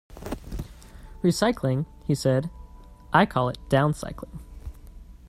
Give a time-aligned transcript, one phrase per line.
[1.21, 2.49] "Recycling, he said,
[3.13, 4.39] "I call it downcycling.